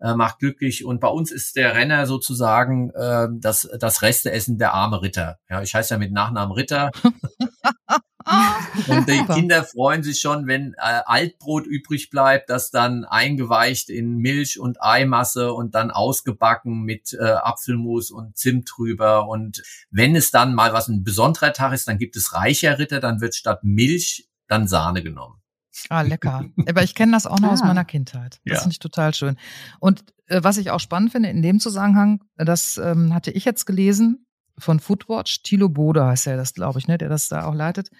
[0.00, 0.84] äh, macht glücklich.
[0.84, 5.38] Und bei uns ist der Renner sozusagen äh, das, das Resteessen der arme Ritter.
[5.48, 6.90] Ja, ich heiße ja mit Nachnamen Ritter.
[8.88, 14.16] und die Kinder freuen sich schon, wenn äh, Altbrot übrig bleibt, das dann eingeweicht in
[14.16, 19.28] Milch und Eimasse und dann ausgebacken mit äh, Apfelmus und Zimt drüber.
[19.28, 23.00] Und wenn es dann mal was ein besonderer Tag ist, dann gibt es reicher Ritter,
[23.00, 25.39] dann wird statt Milch dann Sahne genommen.
[25.88, 26.44] Ah, lecker.
[26.68, 27.52] Aber ich kenne das auch noch ah.
[27.52, 28.40] aus meiner Kindheit.
[28.44, 28.60] Das ja.
[28.60, 29.36] finde ich total schön.
[29.78, 33.66] Und äh, was ich auch spannend finde in dem Zusammenhang, das ähm, hatte ich jetzt
[33.66, 34.26] gelesen
[34.58, 37.90] von Foodwatch, Thilo Bode heißt er das, glaube ich, ne, der das da auch leitet.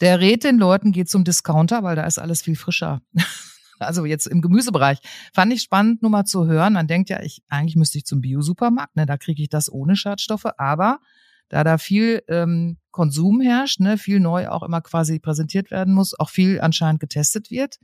[0.00, 3.02] Der rät den Leuten, geht zum Discounter, weil da ist alles viel frischer.
[3.78, 4.98] also jetzt im Gemüsebereich.
[5.34, 6.72] Fand ich spannend, nur mal zu hören.
[6.72, 9.96] Man denkt ja, ich, eigentlich müsste ich zum Biosupermarkt, ne, da kriege ich das ohne
[9.96, 11.00] Schadstoffe, aber
[11.48, 16.18] da da viel ähm, Konsum herrscht, ne, viel neu auch immer quasi präsentiert werden muss,
[16.18, 17.78] auch viel anscheinend getestet wird,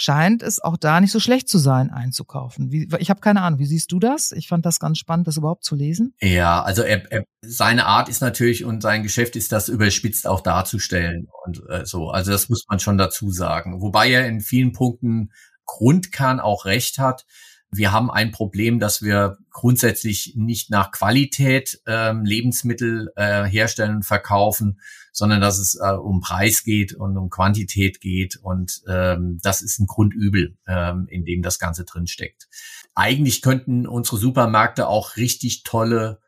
[0.00, 2.70] scheint es auch da nicht so schlecht zu sein, einzukaufen.
[2.70, 4.30] Wie, ich habe keine Ahnung, wie siehst du das?
[4.30, 6.14] Ich fand das ganz spannend, das überhaupt zu lesen.
[6.20, 10.40] Ja, also er, er, seine Art ist natürlich und sein Geschäft ist das überspitzt auch
[10.40, 12.10] darzustellen und äh, so.
[12.10, 13.82] Also das muss man schon dazu sagen.
[13.82, 15.30] Wobei er in vielen Punkten
[15.64, 17.24] Grundkern auch recht hat.
[17.70, 24.02] Wir haben ein Problem, dass wir grundsätzlich nicht nach Qualität ähm, Lebensmittel äh, herstellen und
[24.04, 24.80] verkaufen,
[25.12, 28.36] sondern dass es äh, um Preis geht und um Quantität geht.
[28.36, 32.48] Und ähm, das ist ein Grundübel, ähm, in dem das Ganze drin steckt.
[32.94, 36.20] Eigentlich könnten unsere Supermärkte auch richtig tolle,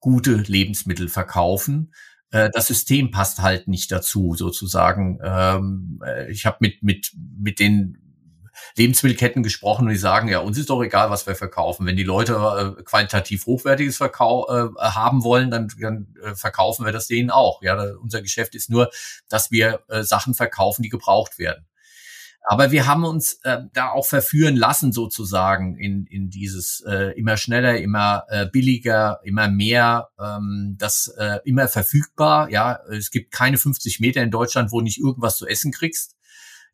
[0.00, 1.92] gute Lebensmittel verkaufen
[2.30, 5.18] äh, das System passt halt nicht dazu, sozusagen.
[5.22, 8.07] Ähm, äh, ich habe mit mit mit den
[8.76, 11.86] Lebensmittelketten gesprochen und die sagen, ja, uns ist doch egal, was wir verkaufen.
[11.86, 16.92] Wenn die Leute äh, qualitativ hochwertiges Verkau äh, haben wollen, dann, dann äh, verkaufen wir
[16.92, 17.62] das denen auch.
[17.62, 18.90] Ja, da, unser Geschäft ist nur,
[19.28, 21.66] dass wir äh, Sachen verkaufen, die gebraucht werden.
[22.50, 27.36] Aber wir haben uns äh, da auch verführen lassen, sozusagen, in, in dieses äh, immer
[27.36, 32.50] schneller, immer äh, billiger, immer mehr, ähm, das äh, immer verfügbar.
[32.50, 36.17] Ja, es gibt keine 50 Meter in Deutschland, wo nicht irgendwas zu essen kriegst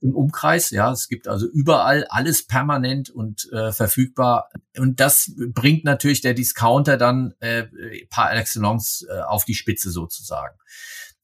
[0.04, 0.70] im Umkreis.
[0.70, 4.50] Ja, es gibt also überall alles permanent und äh, verfügbar.
[4.76, 7.64] Und das bringt natürlich der Discounter dann äh,
[8.10, 10.56] par excellence äh, auf die Spitze sozusagen.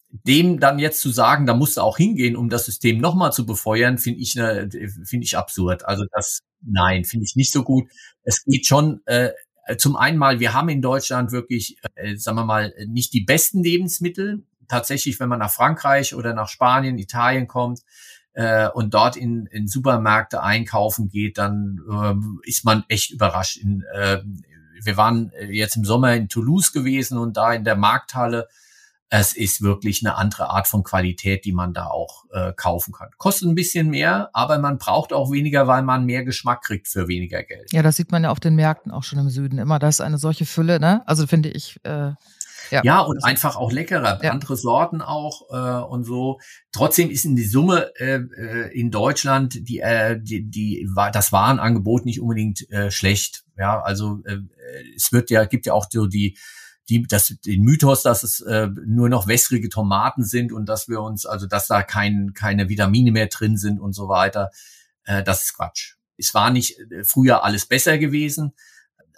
[0.08, 3.44] Dem dann jetzt zu sagen, da musst du auch hingehen, um das System nochmal zu
[3.44, 4.68] befeuern, finde ich, ne,
[5.04, 5.84] finde ich absurd.
[5.84, 7.88] Also das, nein, finde ich nicht so gut.
[8.22, 9.30] Es geht schon, äh,
[9.76, 13.62] zum einen mal, wir haben in Deutschland wirklich, äh, sagen wir mal, nicht die besten
[13.62, 17.80] Lebensmittel tatsächlich, wenn man nach Frankreich oder nach Spanien, Italien kommt,
[18.40, 23.58] äh, und dort in, in Supermärkte einkaufen geht, dann äh, ist man echt überrascht.
[23.58, 24.22] In, äh,
[24.82, 28.48] wir waren jetzt im Sommer in Toulouse gewesen und da in der Markthalle
[29.12, 33.08] es ist wirklich eine andere Art von Qualität, die man da auch äh, kaufen kann.
[33.18, 37.08] Kostet ein bisschen mehr, aber man braucht auch weniger, weil man mehr Geschmack kriegt für
[37.08, 37.72] weniger Geld.
[37.72, 39.80] Ja, das sieht man ja auf den Märkten auch schon im Süden immer.
[39.80, 41.02] Das ist eine solche Fülle, ne?
[41.06, 41.84] Also finde ich.
[41.84, 42.12] Äh
[42.70, 44.30] ja, ja und einfach auch leckerer, ja.
[44.30, 46.40] andere Sorten auch äh, und so.
[46.72, 52.06] Trotzdem ist in die Summe äh, äh, in Deutschland die, äh, die, die das Warenangebot
[52.06, 53.44] nicht unbedingt äh, schlecht.
[53.56, 54.38] Ja, also äh,
[54.96, 56.36] es wird ja gibt ja auch so die
[56.90, 61.00] die, das, den Mythos, dass es äh, nur noch wässrige Tomaten sind und dass wir
[61.00, 64.50] uns, also dass da kein, keine Vitamine mehr drin sind und so weiter,
[65.04, 65.94] äh, das ist Quatsch.
[66.16, 68.54] Es war nicht äh, früher alles besser gewesen,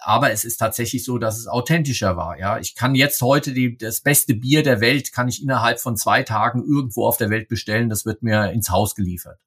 [0.03, 2.37] aber es ist tatsächlich so, dass es authentischer war.
[2.37, 5.95] Ja, ich kann jetzt heute die, das beste Bier der Welt kann ich innerhalb von
[5.95, 7.89] zwei Tagen irgendwo auf der Welt bestellen.
[7.89, 9.39] Das wird mir ins Haus geliefert.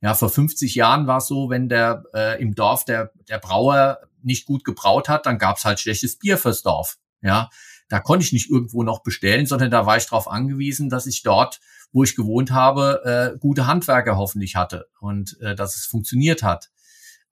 [0.00, 3.98] Ja, vor 50 Jahren war es so, wenn der äh, im Dorf der der Brauer
[4.22, 6.98] nicht gut gebraut hat, dann gab's halt schlechtes Bier fürs Dorf.
[7.20, 7.50] Ja,
[7.88, 11.22] da konnte ich nicht irgendwo noch bestellen, sondern da war ich darauf angewiesen, dass ich
[11.22, 11.60] dort,
[11.92, 16.70] wo ich gewohnt habe, äh, gute Handwerker hoffentlich hatte und äh, dass es funktioniert hat.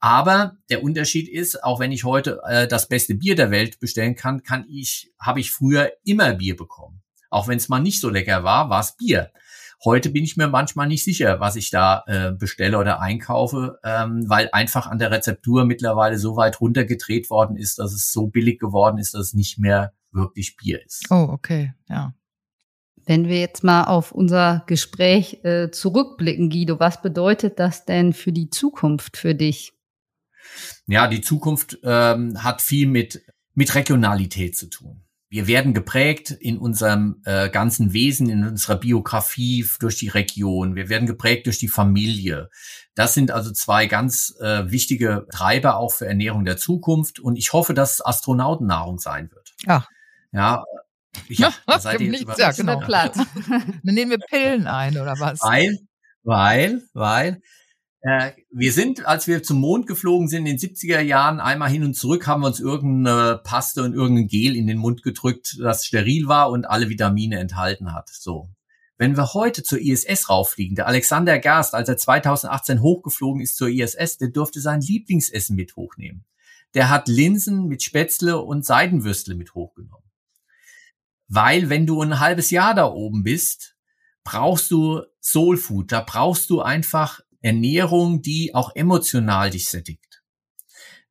[0.00, 4.14] Aber der Unterschied ist, auch wenn ich heute äh, das beste Bier der Welt bestellen
[4.14, 7.02] kann, kann ich, habe ich früher immer Bier bekommen.
[7.30, 9.30] Auch wenn es mal nicht so lecker war, war es Bier.
[9.84, 14.24] Heute bin ich mir manchmal nicht sicher, was ich da äh, bestelle oder einkaufe, ähm,
[14.26, 18.58] weil einfach an der Rezeptur mittlerweile so weit runtergedreht worden ist, dass es so billig
[18.58, 21.06] geworden ist, dass es nicht mehr wirklich Bier ist.
[21.10, 22.14] Oh, okay, ja.
[23.04, 28.32] Wenn wir jetzt mal auf unser Gespräch äh, zurückblicken, Guido, was bedeutet das denn für
[28.32, 29.75] die Zukunft für dich?
[30.86, 33.22] Ja, die Zukunft ähm, hat viel mit,
[33.54, 35.02] mit Regionalität zu tun.
[35.28, 40.76] Wir werden geprägt in unserem äh, ganzen Wesen, in unserer Biografie durch die Region.
[40.76, 42.48] Wir werden geprägt durch die Familie.
[42.94, 47.18] Das sind also zwei ganz äh, wichtige Treiber auch für Ernährung der Zukunft.
[47.18, 49.52] Und ich hoffe, dass es Astronautennahrung sein wird.
[49.66, 49.88] Ach.
[50.32, 50.64] Ja,
[51.28, 52.78] ja, da seid ihr jetzt ja, genau.
[52.80, 53.14] platt.
[53.16, 55.40] Dann nehmen wir Pillen ein oder was?
[55.40, 55.78] Weil,
[56.22, 57.40] weil, weil
[58.06, 61.94] wir sind, als wir zum Mond geflogen sind in den 70er Jahren, einmal hin und
[61.94, 66.28] zurück, haben wir uns irgendeine Paste und irgendein Gel in den Mund gedrückt, das steril
[66.28, 68.08] war und alle Vitamine enthalten hat.
[68.10, 68.50] So.
[68.96, 73.68] Wenn wir heute zur ISS rauffliegen, der Alexander Gerst, als er 2018 hochgeflogen ist zur
[73.68, 76.24] ISS, der durfte sein Lieblingsessen mit hochnehmen.
[76.74, 80.08] Der hat Linsen mit Spätzle und Seidenwürstle mit hochgenommen.
[81.28, 83.76] Weil wenn du ein halbes Jahr da oben bist,
[84.22, 90.00] brauchst du Soul Food, da brauchst du einfach Ernährung, die auch emotional dich sättigt.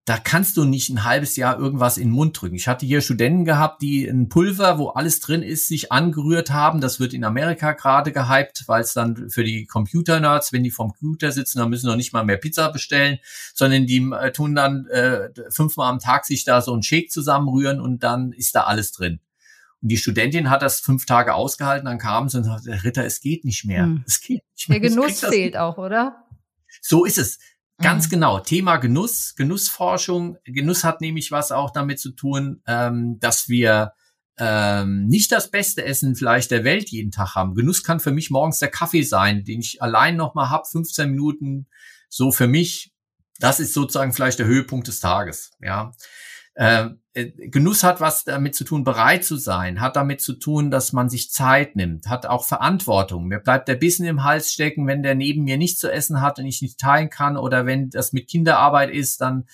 [0.03, 2.55] Da kannst du nicht ein halbes Jahr irgendwas in den Mund drücken.
[2.55, 6.79] Ich hatte hier Studenten gehabt, die ein Pulver, wo alles drin ist, sich angerührt haben.
[6.81, 10.91] Das wird in Amerika gerade gehypt, weil es dann für die Computer-Nerds, wenn die vom
[10.91, 13.17] Computer sitzen, dann müssen noch nicht mal mehr Pizza bestellen,
[13.55, 17.79] sondern die äh, tun dann äh, fünfmal am Tag sich da so einen Shake zusammenrühren
[17.79, 19.21] und dann ist da alles drin.
[19.81, 23.21] Und die Studentin hat das fünf Tage ausgehalten, dann kam sie und sagte, Ritter, es
[23.21, 23.83] geht nicht mehr.
[23.83, 24.03] Hm.
[24.07, 24.79] Es geht nicht mehr.
[24.79, 26.24] Der Genuss fehlt auch, oder?
[26.87, 27.39] So ist es.
[27.81, 28.09] Ganz mhm.
[28.11, 28.39] genau.
[28.39, 30.37] Thema Genuss, Genussforschung.
[30.45, 33.93] Genuss hat nämlich was auch damit zu tun, ähm, dass wir
[34.37, 37.55] ähm, nicht das beste Essen vielleicht der Welt jeden Tag haben.
[37.55, 41.09] Genuss kann für mich morgens der Kaffee sein, den ich allein noch mal hab, 15
[41.09, 41.67] Minuten.
[42.07, 42.93] So für mich,
[43.39, 45.51] das ist sozusagen vielleicht der Höhepunkt des Tages.
[45.59, 45.91] Ja.
[46.55, 50.71] Äh, äh, Genuss hat was damit zu tun, bereit zu sein, hat damit zu tun,
[50.71, 53.27] dass man sich Zeit nimmt, hat auch Verantwortung.
[53.27, 56.39] Mir bleibt der Bissen im Hals stecken, wenn der neben mir nichts zu essen hat
[56.39, 59.45] und ich nicht teilen kann oder wenn das mit Kinderarbeit ist, dann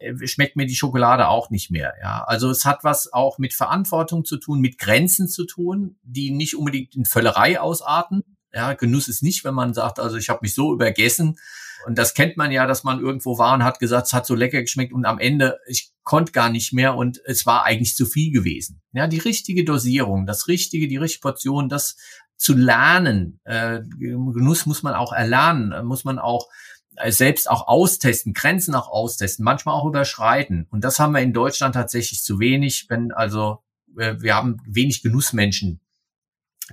[0.00, 1.94] äh, schmeckt mir die Schokolade auch nicht mehr.
[2.02, 6.30] Ja, also es hat was auch mit Verantwortung zu tun, mit Grenzen zu tun, die
[6.30, 8.22] nicht unbedingt in Völlerei ausarten.
[8.52, 11.38] Ja, Genuss ist nicht, wenn man sagt, also ich habe mich so übergessen,
[11.86, 14.34] und das kennt man ja, dass man irgendwo war und hat gesagt, es hat so
[14.34, 18.06] lecker geschmeckt und am Ende, ich konnte gar nicht mehr und es war eigentlich zu
[18.06, 18.82] viel gewesen.
[18.92, 21.96] Ja, die richtige Dosierung, das richtige, die richtige Portion, das
[22.36, 23.40] zu lernen.
[23.44, 26.48] Äh, Genuss muss man auch erlernen, muss man auch
[26.96, 30.66] äh, selbst auch austesten, Grenzen auch austesten, manchmal auch überschreiten.
[30.70, 33.62] Und das haben wir in Deutschland tatsächlich zu wenig, wenn also
[33.98, 35.80] äh, wir haben wenig Genussmenschen,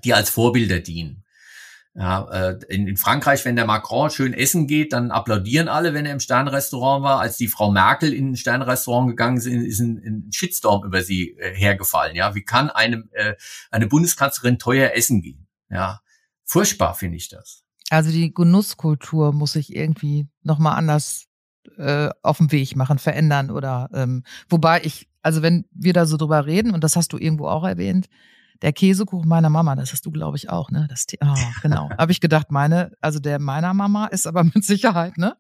[0.03, 1.23] die als Vorbilder dienen.
[1.99, 6.05] Ja, äh, in, in Frankreich, wenn der Macron schön essen geht, dann applaudieren alle, wenn
[6.05, 7.19] er im Sternrestaurant war.
[7.19, 11.31] Als die Frau Merkel in ein Sternrestaurant gegangen ist, ist ein, ein Shitstorm über sie
[11.39, 12.15] äh, hergefallen.
[12.15, 13.33] Ja, wie kann eine, äh,
[13.71, 15.47] eine Bundeskanzlerin teuer essen gehen?
[15.71, 16.01] Ja,
[16.45, 17.63] furchtbar finde ich das.
[17.89, 21.25] Also die Genusskultur muss sich irgendwie nochmal anders
[21.77, 26.17] äh, auf den Weg machen, verändern oder ähm, wobei ich, also wenn wir da so
[26.17, 28.07] drüber reden, und das hast du irgendwo auch erwähnt,
[28.61, 30.87] Der Käsekuchen meiner Mama, das hast du, glaube ich, auch, ne?
[30.89, 31.89] Das, oh, genau.
[31.97, 35.35] Habe ich gedacht, meine, also der meiner Mama ist aber mit Sicherheit, ne?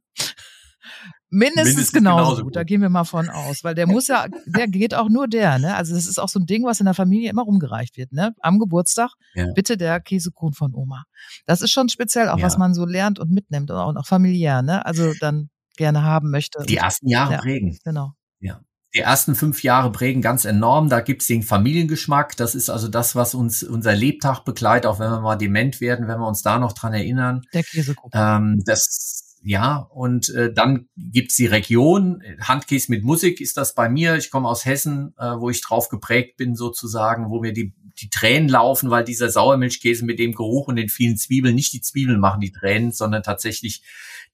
[1.29, 2.55] Mindestens, Mindestens genauso, genauso gut.
[2.55, 5.59] Da gehen wir mal von aus, weil der muss ja, der geht auch nur der,
[5.59, 5.75] ne?
[5.75, 8.33] Also das ist auch so ein Ding, was in der Familie immer rumgereicht wird, ne?
[8.39, 9.51] Am Geburtstag ja.
[9.53, 11.03] bitte der Käsekuchen von Oma.
[11.45, 12.45] Das ist schon speziell auch, ja.
[12.45, 14.85] was man so lernt und mitnimmt und auch familiär, ne?
[14.85, 16.63] Also dann gerne haben möchte.
[16.65, 17.77] Die ersten Jahre ja, prägen.
[17.83, 18.13] Genau.
[18.39, 18.61] Ja.
[18.95, 20.89] Die ersten fünf Jahre prägen ganz enorm.
[20.89, 22.37] Da gibt's den Familiengeschmack.
[22.37, 26.07] Das ist also das, was uns unser Lebtag begleitet, auch wenn wir mal dement werden,
[26.07, 27.41] wenn wir uns da noch dran erinnern.
[27.53, 28.11] Der Käsekuchen.
[28.13, 32.21] Ähm, das ja, und äh, dann gibt's die Region.
[32.41, 34.15] Handkäse mit Musik ist das bei mir.
[34.15, 38.09] Ich komme aus Hessen, äh, wo ich drauf geprägt bin, sozusagen, wo mir die, die
[38.09, 42.19] Tränen laufen, weil dieser Sauermilchkäse mit dem Geruch und den vielen Zwiebeln, nicht die Zwiebeln
[42.19, 43.83] machen die Tränen, sondern tatsächlich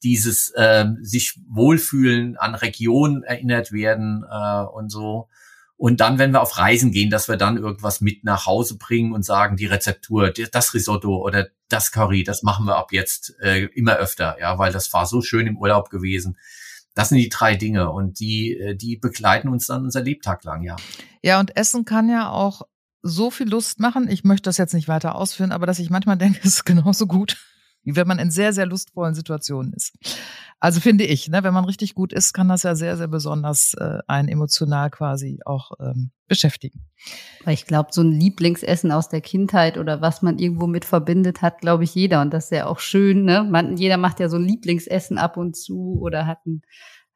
[0.03, 5.29] dieses äh, sich wohlfühlen an Regionen erinnert werden äh, und so.
[5.75, 9.11] Und dann, wenn wir auf Reisen gehen, dass wir dann irgendwas mit nach Hause bringen
[9.11, 13.65] und sagen, die Rezeptur, das Risotto oder das Curry, das machen wir ab jetzt äh,
[13.73, 16.37] immer öfter, ja, weil das war so schön im Urlaub gewesen.
[16.93, 20.63] Das sind die drei Dinge und die, äh, die begleiten uns dann unser Lebtag lang,
[20.63, 20.75] ja.
[21.21, 22.61] Ja, und Essen kann ja auch
[23.01, 24.09] so viel Lust machen.
[24.09, 27.07] Ich möchte das jetzt nicht weiter ausführen, aber dass ich manchmal denke, es ist genauso
[27.07, 27.37] gut,
[27.85, 29.93] wenn man in sehr, sehr lustvollen Situationen ist.
[30.59, 33.73] Also finde ich, ne, wenn man richtig gut ist, kann das ja sehr, sehr besonders
[33.73, 36.85] äh, einen emotional quasi auch ähm, beschäftigen.
[37.47, 41.59] Ich glaube, so ein Lieblingsessen aus der Kindheit oder was man irgendwo mit verbindet, hat,
[41.59, 42.21] glaube ich, jeder.
[42.21, 43.43] Und das ist ja auch schön, ne?
[43.43, 46.61] Man, jeder macht ja so ein Lieblingsessen ab und zu oder hat ein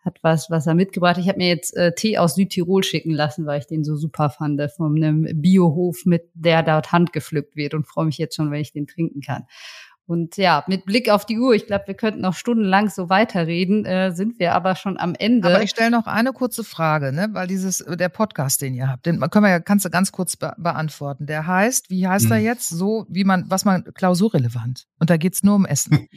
[0.08, 1.18] hat was, was er mitgebracht.
[1.20, 4.30] Ich habe mir jetzt äh, Tee aus Südtirol schicken lassen, weil ich den so super
[4.32, 8.62] fand, von einem Biohof, mit der dort handgepflückt wird und freue mich jetzt schon, wenn
[8.62, 9.44] ich den trinken kann.
[10.08, 13.86] Und ja, mit Blick auf die Uhr, ich glaube, wir könnten noch stundenlang so weiterreden,
[13.86, 15.50] äh, sind wir aber schon am Ende.
[15.50, 19.06] Aber ich stelle noch eine kurze Frage, ne, weil dieses der Podcast, den ihr habt,
[19.06, 21.26] den können wir ja kannst du ganz kurz be beantworten.
[21.26, 22.32] Der heißt, wie heißt hm.
[22.32, 22.70] er jetzt?
[22.70, 24.86] So wie man, was man klausurrelevant.
[24.98, 26.08] Und da geht's nur um Essen.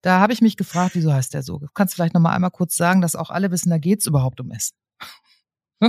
[0.00, 1.60] da habe ich mich gefragt, wieso heißt der so?
[1.74, 4.40] Kannst du vielleicht noch mal einmal kurz sagen, dass auch alle wissen, da geht's überhaupt
[4.40, 4.74] um Essen.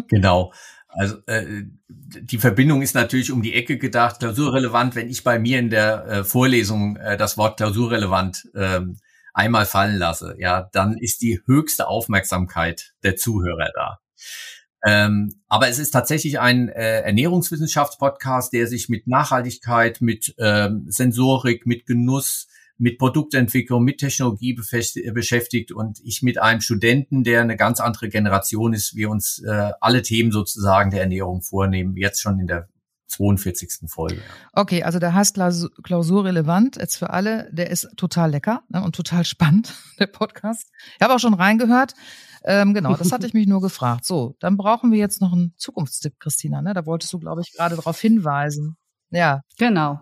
[0.10, 0.52] genau.
[0.98, 5.60] Also äh, die Verbindung ist natürlich um die Ecke gedacht, klausurrelevant, wenn ich bei mir
[5.60, 8.80] in der äh, Vorlesung äh, das Wort klausurrelevant äh,
[9.34, 14.00] einmal fallen lasse, ja, dann ist die höchste Aufmerksamkeit der Zuhörer da.
[14.88, 21.66] Ähm, aber es ist tatsächlich ein äh, Ernährungswissenschaftspodcast, der sich mit Nachhaltigkeit, mit ähm, Sensorik,
[21.66, 27.80] mit Genuss, mit Produktentwicklung, mit Technologie beschäftigt und ich mit einem Studenten, der eine ganz
[27.80, 32.48] andere Generation ist, wir uns äh, alle Themen sozusagen der Ernährung vornehmen, jetzt schon in
[32.48, 32.68] der
[33.08, 33.90] 42.
[33.90, 34.22] Folge.
[34.54, 35.38] Okay, also der heißt
[35.84, 40.70] Klausurrelevant, jetzt für alle, der ist total lecker ne, und total spannend, der Podcast.
[40.96, 41.94] Ich habe auch schon reingehört.
[42.44, 44.06] Ähm, genau, das hatte ich mich nur gefragt.
[44.06, 46.62] So, dann brauchen wir jetzt noch einen Zukunftstipp, Christina.
[46.62, 46.74] Ne?
[46.74, 48.78] Da wolltest du, glaube ich, gerade darauf hinweisen.
[49.10, 49.42] Ja.
[49.58, 50.00] Genau.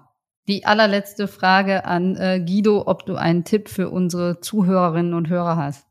[0.47, 5.55] Die allerletzte Frage an äh, Guido, ob du einen Tipp für unsere Zuhörerinnen und Hörer
[5.55, 5.85] hast.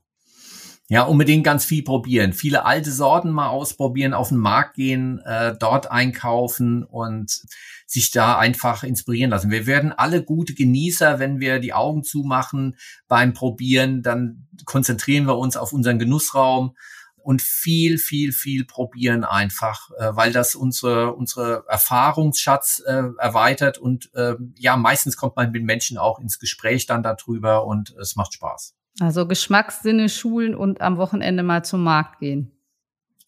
[0.88, 2.34] Ja, unbedingt ganz viel probieren.
[2.34, 7.40] Viele alte Sorten mal ausprobieren, auf den Markt gehen, äh, dort einkaufen und
[7.86, 9.50] sich da einfach inspirieren lassen.
[9.50, 12.76] Wir werden alle gute Genießer, wenn wir die Augen zumachen
[13.08, 16.76] beim Probieren, dann konzentrieren wir uns auf unseren Genussraum
[17.22, 24.10] und viel, viel, viel probieren einfach, äh, weil das unsere, unsere Erfahrungsschatz äh, erweitert und
[24.14, 28.34] äh, ja, meistens kommt man mit Menschen auch ins Gespräch dann darüber und es macht
[28.34, 28.74] Spaß.
[29.00, 32.52] Also Geschmackssinne schulen und am Wochenende mal zum Markt gehen.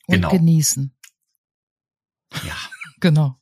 [0.07, 0.31] Und genau.
[0.31, 0.95] genießen.
[2.45, 2.55] Ja.
[3.01, 3.39] genau.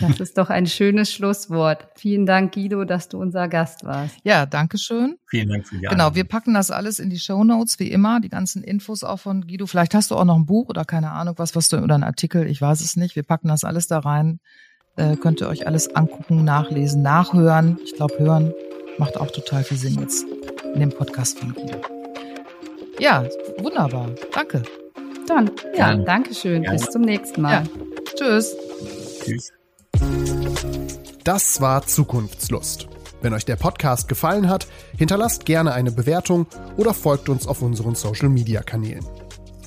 [0.00, 1.88] Das ist doch ein schönes Schlusswort.
[1.94, 4.16] Vielen Dank, Guido, dass du unser Gast warst.
[4.24, 5.16] Ja, danke schön.
[5.26, 8.20] Vielen Dank für die Genau, wir packen das alles in die Show Notes, wie immer,
[8.20, 9.66] die ganzen Infos auch von Guido.
[9.66, 12.04] Vielleicht hast du auch noch ein Buch oder keine Ahnung was, was du, oder ein
[12.04, 13.16] Artikel, ich weiß es nicht.
[13.16, 14.40] Wir packen das alles da rein.
[14.96, 17.78] Äh, könnt ihr euch alles angucken, nachlesen, nachhören.
[17.84, 18.52] Ich glaube, hören
[18.98, 20.26] macht auch total viel Sinn jetzt
[20.74, 21.80] in dem Podcast von Guido.
[22.98, 23.24] Ja,
[23.58, 24.10] wunderbar.
[24.32, 24.62] Danke.
[25.26, 26.04] Dann, ja, Gerne.
[26.04, 26.62] danke schön.
[26.62, 26.78] Gerne.
[26.78, 27.64] Bis zum nächsten Mal.
[27.64, 27.64] Ja.
[28.14, 28.56] Tschüss.
[29.24, 29.52] Tschüss.
[31.24, 32.88] Das war Zukunftslust.
[33.20, 34.66] Wenn euch der Podcast gefallen hat,
[34.98, 39.06] hinterlasst gerne eine Bewertung oder folgt uns auf unseren Social-Media-Kanälen.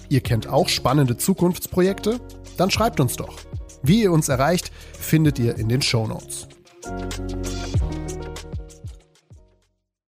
[0.09, 2.19] Ihr kennt auch spannende Zukunftsprojekte?
[2.57, 3.37] Dann schreibt uns doch.
[3.81, 6.47] Wie ihr uns erreicht, findet ihr in den Show Notes.